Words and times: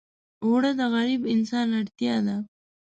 اوړه 0.45 0.71
د 0.79 0.81
غریب 0.93 1.21
انسان 1.33 1.67
اړتیا 1.79 2.15
ده 2.27 2.35